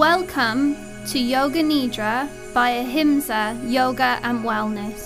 [0.00, 4.98] Welcome to Yoga Nidra by Ahimsa Yoga and Wellness.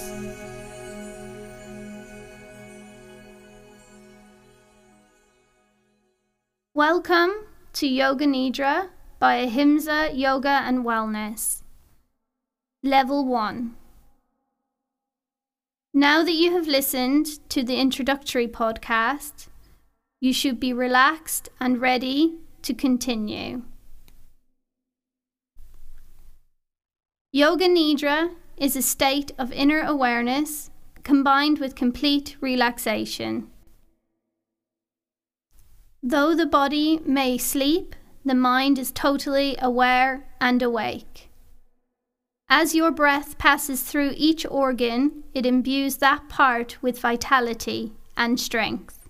[6.75, 7.33] Welcome
[7.73, 11.63] to Yoga Nidra by Ahimsa Yoga and Wellness.
[12.85, 13.75] Level 1.
[15.93, 19.49] Now that you have listened to the introductory podcast,
[20.21, 23.63] you should be relaxed and ready to continue.
[27.37, 30.71] Yoga Nidra is a state of inner awareness
[31.03, 33.51] combined with complete relaxation.
[36.01, 41.29] Though the body may sleep, the mind is totally aware and awake.
[42.49, 49.09] As your breath passes through each organ, it imbues that part with vitality and strength.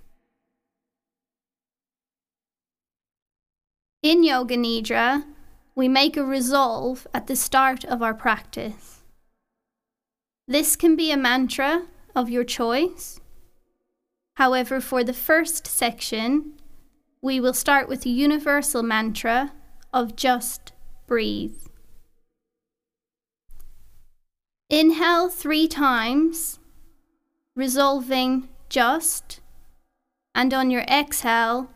[4.02, 5.24] In Yoga Nidra,
[5.74, 9.02] we make a resolve at the start of our practice.
[10.46, 13.20] This can be a mantra of your choice.
[14.36, 16.54] However, for the first section,
[17.22, 19.52] we will start with a universal mantra
[19.92, 20.72] of just
[21.06, 21.56] breathe.
[24.68, 26.58] Inhale three times,
[27.54, 29.40] resolving just,
[30.34, 31.70] and on your exhale,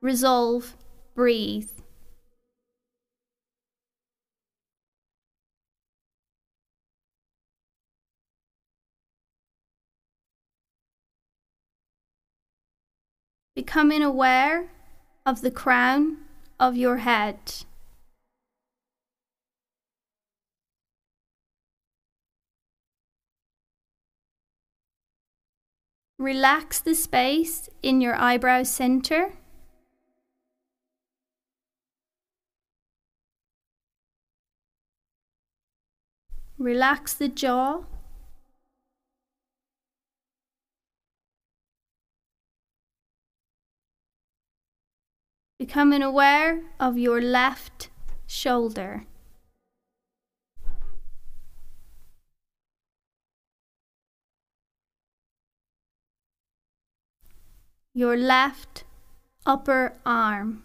[0.00, 0.76] resolve
[1.14, 1.70] breathe.
[13.64, 14.70] Becoming aware
[15.26, 16.16] of the crown
[16.58, 17.36] of your head.
[26.18, 29.34] Relax the space in your eyebrow center.
[36.56, 37.82] Relax the jaw.
[45.60, 47.90] Becoming aware of your left
[48.26, 49.04] shoulder.
[57.92, 58.84] Your left
[59.44, 60.62] upper arm.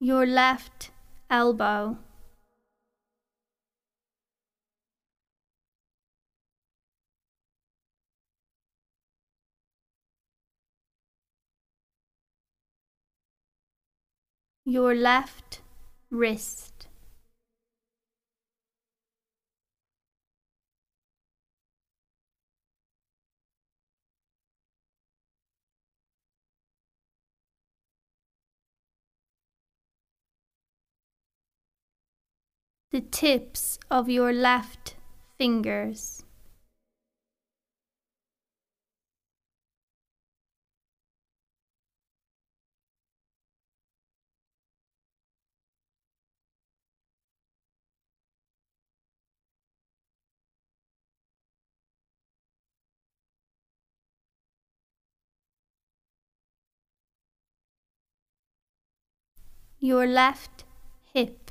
[0.00, 0.90] Your left
[1.30, 1.98] elbow.
[14.64, 15.62] Your left
[16.10, 16.67] wrist.
[32.90, 34.96] The tips of your left
[35.36, 36.22] fingers.
[59.80, 60.64] Your left
[61.12, 61.47] hip.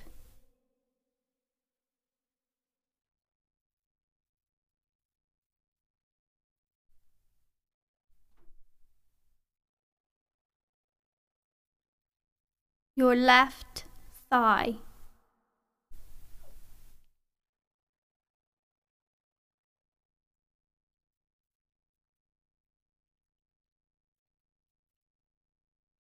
[12.97, 13.85] Your left
[14.28, 14.74] thigh.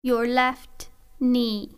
[0.03, 0.89] Your left
[1.21, 1.77] knee.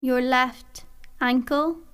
[0.00, 0.84] Your left
[1.20, 1.93] ankle.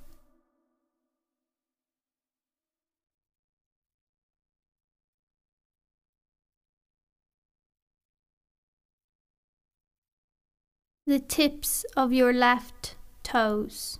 [11.10, 13.98] The tips of your left toes.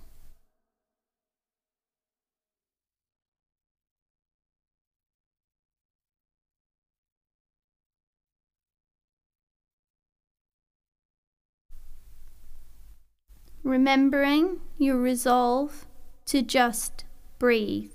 [13.65, 15.87] Remembering your resolve
[16.27, 17.05] to just
[17.41, 17.91] breathe.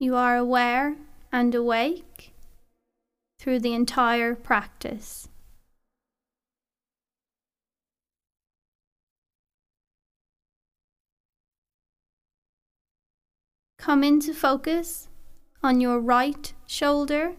[0.00, 0.96] You are aware
[1.30, 2.29] and awake
[3.40, 5.26] through the entire practice.
[13.78, 15.08] Come into focus
[15.62, 17.36] on your right shoulder.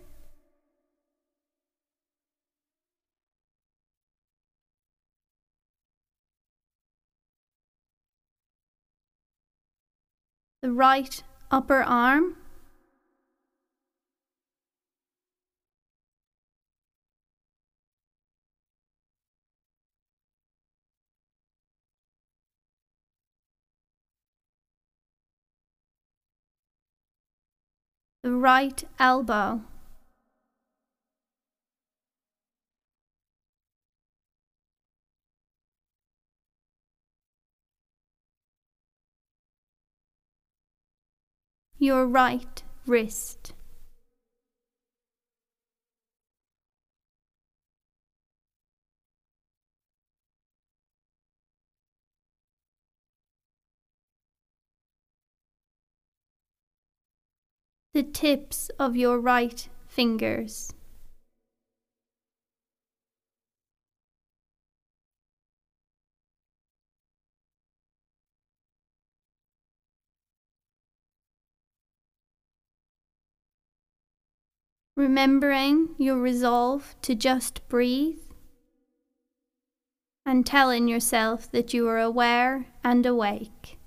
[10.63, 11.21] The right
[11.51, 12.37] upper arm.
[28.23, 29.61] The right elbow.
[41.79, 43.53] Your right wrist.
[57.93, 60.73] The tips of your right fingers.
[74.95, 78.19] Remembering your resolve to just breathe
[80.25, 83.80] and telling yourself that you are aware and awake.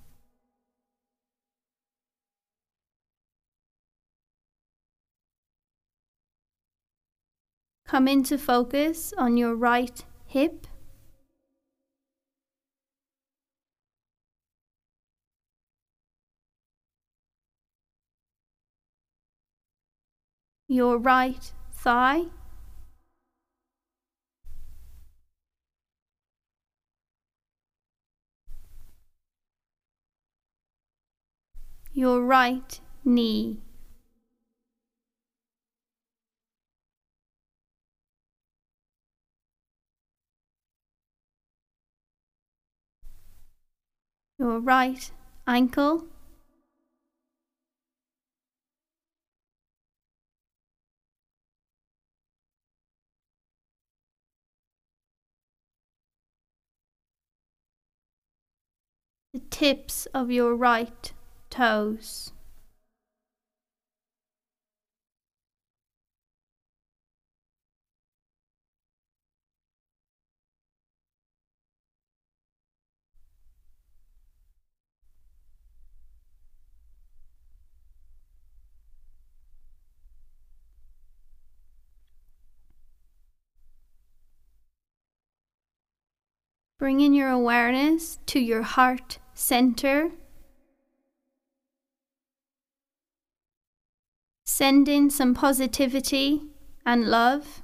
[7.94, 10.66] Come into focus on your right hip.
[20.66, 22.24] Your right thigh.
[31.92, 33.63] Your right knee.
[44.38, 45.10] Your right
[45.46, 46.06] ankle.
[59.32, 61.12] The tips of your right
[61.50, 62.32] toes.
[86.78, 90.10] Bringing your awareness to your heart center.
[94.44, 96.42] Send in some positivity
[96.84, 97.62] and love.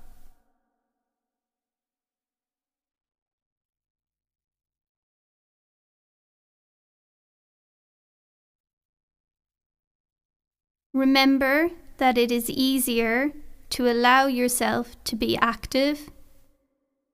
[10.93, 13.33] Remember that it is easier
[13.71, 16.11] to allow yourself to be active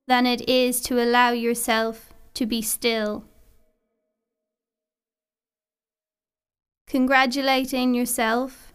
[0.06, 3.24] than it is to allow yourself to be still.
[6.86, 8.72] Congratulating yourself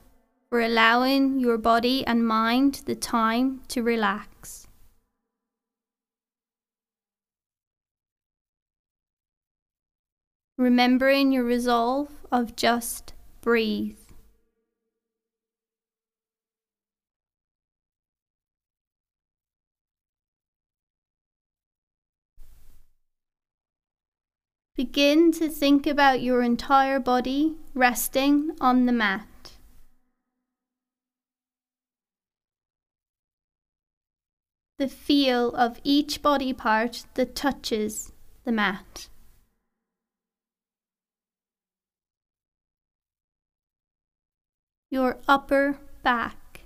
[0.50, 4.68] for allowing your body and mind the time to relax.
[10.58, 14.01] Remembering your resolve of just breathe.
[24.88, 29.52] Begin to think about your entire body resting on the mat.
[34.80, 38.12] The feel of each body part that touches
[38.44, 39.08] the mat.
[44.90, 46.62] Your upper back.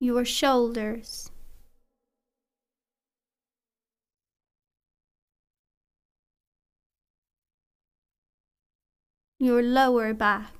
[0.00, 1.30] Your shoulders.
[9.44, 10.54] your lower back.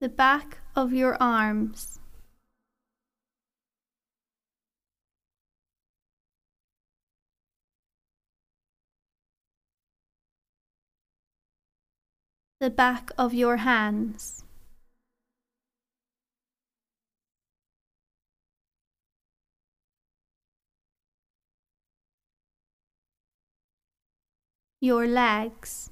[0.00, 1.98] the back of your arms.
[12.60, 14.44] The back of your hands.
[24.82, 25.90] Your legs.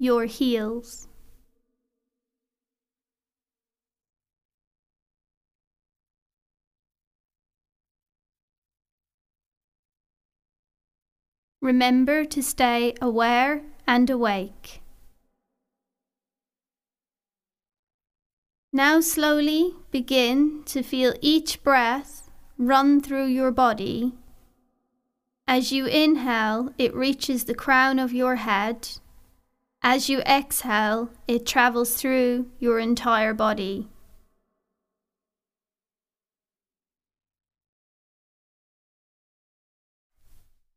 [0.00, 1.06] Your heels.
[11.62, 14.82] Remember to stay aware and awake.
[18.72, 22.23] Now slowly begin to feel each breath
[22.58, 24.12] run through your body.
[25.46, 28.88] As you inhale, it reaches the crown of your head.
[29.82, 33.88] As you exhale, it travels through your entire body.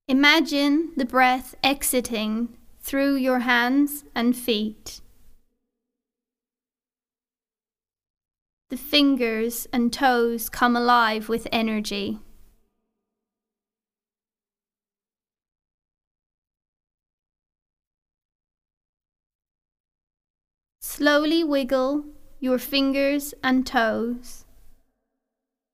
[0.10, 5.02] Imagine the breath exiting through your hands and feet.
[8.70, 12.20] The fingers and toes come alive with energy.
[20.82, 22.06] Slowly wiggle
[22.42, 24.44] your fingers and toes,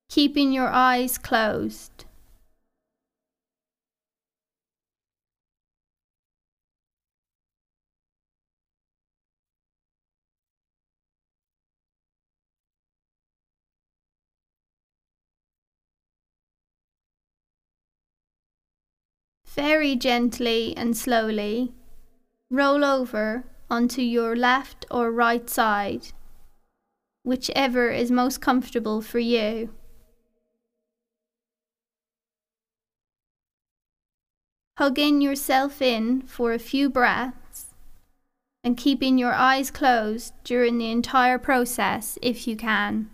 [0.10, 2.06] keeping your eyes closed.
[19.56, 21.74] Very gently and slowly
[22.50, 26.08] roll over onto your left or right side,
[27.24, 29.70] whichever is most comfortable for you.
[34.80, 37.76] Hugging yourself in for a few breaths
[38.64, 43.13] and keeping your eyes closed during the entire process if you can.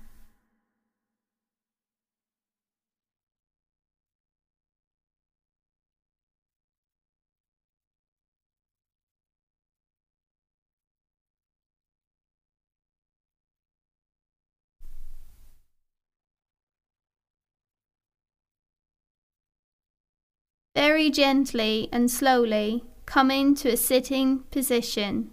[20.79, 25.29] Very gently and slowly come into a sitting position,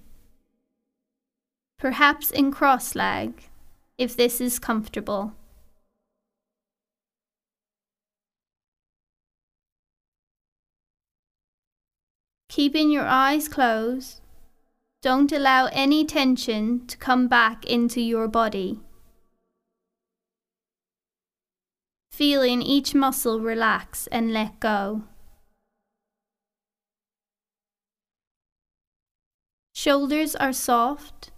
[1.78, 3.48] perhaps in cross leg,
[3.96, 5.34] if this is comfortable.
[12.48, 14.20] Keeping your eyes closed,
[15.00, 18.80] don't allow any tension to come back into your body.
[22.10, 25.04] Feeling each muscle relax and let go.
[29.86, 31.30] Shoulders are soft.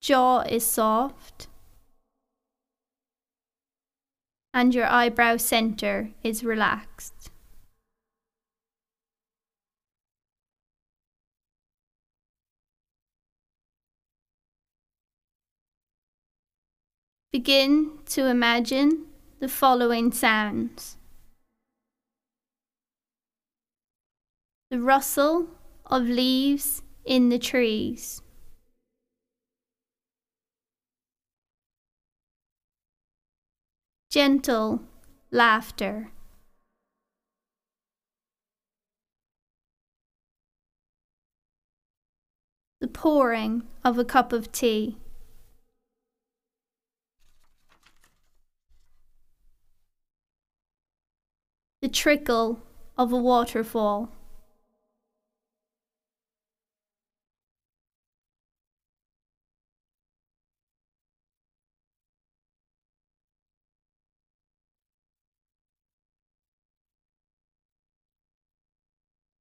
[0.00, 1.48] Jaw is soft.
[4.52, 7.32] And your eyebrow center is relaxed.
[17.32, 19.06] Begin to imagine
[19.40, 20.96] the following sounds.
[24.70, 25.48] The rustle
[25.86, 28.22] of leaves in the trees.
[34.10, 34.80] Gentle
[35.30, 36.12] laughter.
[42.80, 44.98] The pouring of a cup of tea.
[51.82, 52.62] The trickle
[52.96, 54.13] of a waterfall.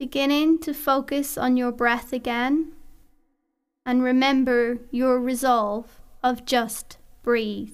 [0.03, 2.74] Beginning to focus on your breath again
[3.86, 7.72] and remember your resolve of just breathe.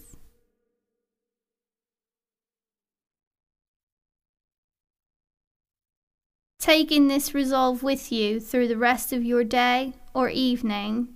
[6.59, 11.07] Taking this resolve with you through the rest of your day or evening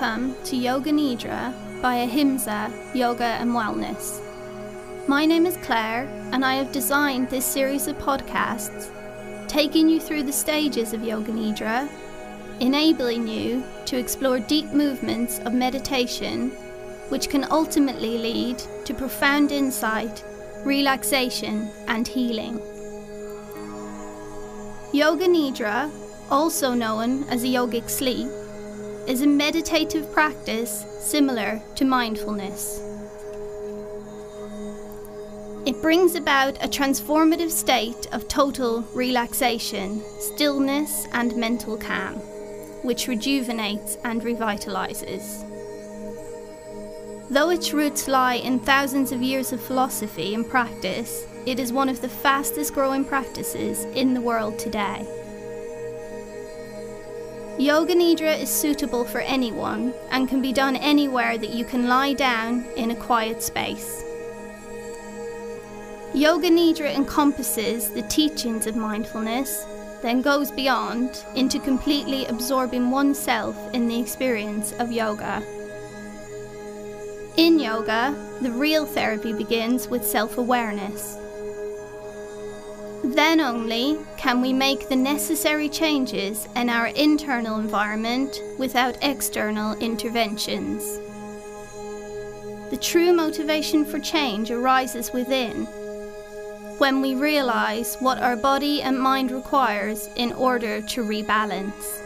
[0.00, 1.52] Welcome to Yoga Nidra
[1.82, 4.22] by Ahimsa Yoga and Wellness.
[5.06, 8.88] My name is Claire, and I have designed this series of podcasts,
[9.46, 11.86] taking you through the stages of Yoga Nidra,
[12.60, 16.48] enabling you to explore deep movements of meditation,
[17.10, 20.24] which can ultimately lead to profound insight,
[20.64, 22.54] relaxation, and healing.
[24.94, 25.90] Yoga Nidra,
[26.30, 28.28] also known as yogic sleep,
[29.10, 32.80] is a meditative practice similar to mindfulness.
[35.66, 42.18] It brings about a transformative state of total relaxation, stillness, and mental calm,
[42.84, 45.44] which rejuvenates and revitalizes.
[47.30, 51.88] Though its roots lie in thousands of years of philosophy and practice, it is one
[51.88, 55.04] of the fastest growing practices in the world today.
[57.58, 62.14] Yoga Nidra is suitable for anyone and can be done anywhere that you can lie
[62.14, 64.02] down in a quiet space.
[66.14, 69.64] Yoga Nidra encompasses the teachings of mindfulness,
[70.02, 75.42] then goes beyond into completely absorbing oneself in the experience of yoga.
[77.36, 81.16] In yoga, the real therapy begins with self awareness.
[83.14, 90.84] Then only can we make the necessary changes in our internal environment without external interventions.
[92.70, 95.64] The true motivation for change arises within
[96.78, 102.00] when we realize what our body and mind requires in order to rebalance.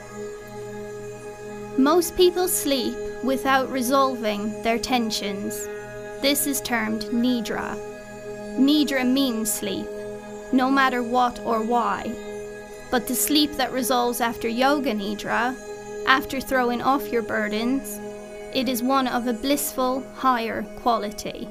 [1.77, 5.67] Most people sleep without resolving their tensions.
[6.23, 7.77] This is termed nidra.
[8.59, 9.87] Nidra means sleep
[10.55, 12.15] no matter what or why.
[12.91, 15.55] But the sleep that resolves after Yoga Nidra,
[16.07, 17.99] after throwing off your burdens,
[18.55, 21.49] it is one of a blissful, higher quality.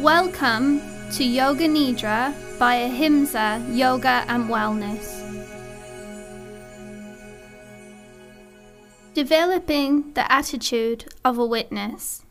[0.00, 5.22] Welcome to Yoga Nidra by Ahimsa Yoga and Wellness.
[9.14, 12.24] Developing the attitude of a witness.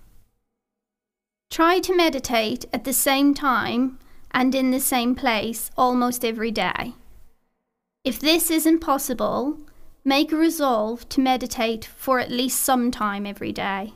[1.49, 3.97] Try to meditate at the same time
[4.31, 6.95] and in the same place almost every day.
[8.03, 9.57] If this isn't possible,
[10.03, 13.93] make a resolve to meditate for at least some time every day.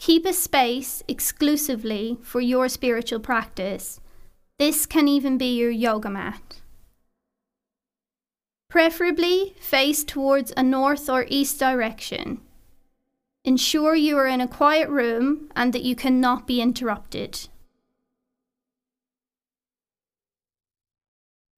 [0.00, 4.00] Keep a space exclusively for your spiritual practice.
[4.58, 6.62] This can even be your yoga mat.
[8.70, 12.40] Preferably face towards a north or east direction.
[13.44, 17.48] Ensure you are in a quiet room and that you cannot be interrupted.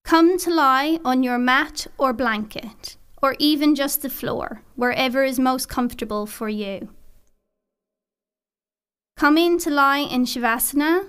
[0.03, 5.39] Come to lie on your mat or blanket, or even just the floor, wherever is
[5.39, 6.89] most comfortable for you.
[9.17, 11.07] Coming to lie in Shavasana,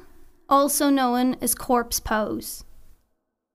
[0.48, 2.64] also known as corpse pose,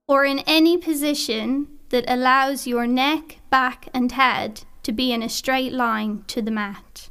[0.09, 5.29] or in any position that allows your neck, back, and head to be in a
[5.29, 7.09] straight line to the mat.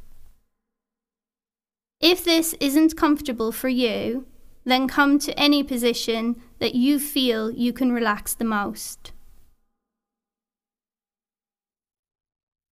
[2.00, 4.26] If this isn't comfortable for you,
[4.64, 9.12] then come to any position that you feel you can relax the most.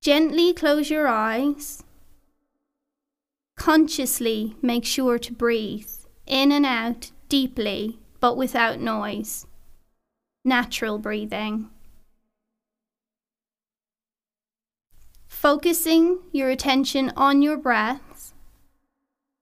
[0.02, 1.84] Gently close your eyes
[3.64, 5.88] Consciously make sure to breathe
[6.28, 9.48] in and out deeply but without noise.
[10.44, 11.70] Natural breathing.
[15.30, 18.34] Focusing your attention on your breaths,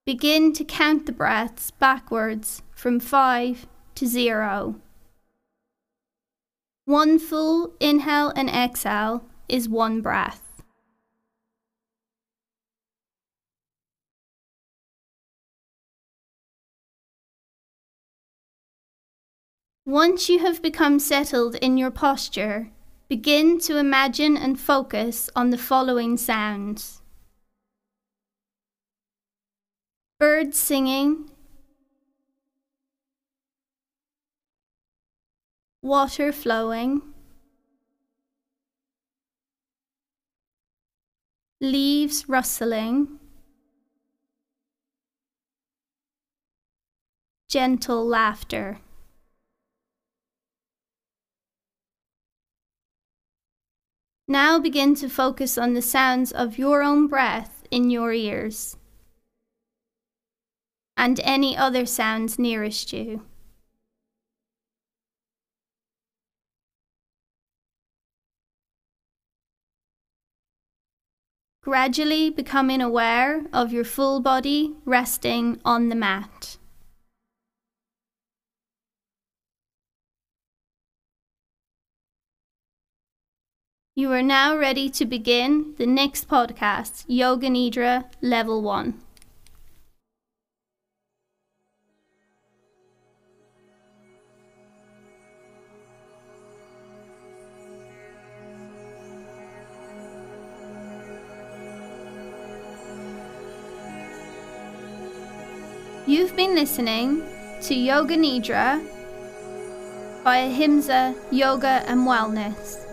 [0.05, 4.75] begin to count the breaths backwards from 5 to 0.
[6.85, 10.50] One full inhale and exhale is one breath.
[19.91, 22.71] Once you have become settled in your posture,
[23.09, 27.01] begin to imagine and focus on the following sounds.
[30.17, 31.29] Birds singing,
[35.81, 37.01] water flowing,
[41.59, 43.19] leaves rustling,
[47.49, 48.79] gentle laughter.
[54.31, 58.77] Now begin to focus on the sounds of your own breath in your ears
[60.95, 63.23] and any other sounds nearest you.
[71.61, 76.55] Gradually becoming aware of your full body resting on the mat.
[84.01, 88.99] You are now ready to begin the next podcast, Yoga Nidra Level 1.
[106.07, 107.21] You've been listening
[107.61, 108.83] to Yoga Nidra
[110.23, 112.90] by Ahimsa Yoga and Wellness.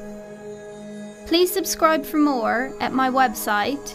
[1.29, 3.95] Please subscribe for more at my website